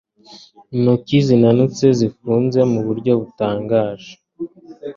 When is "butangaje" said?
3.21-4.13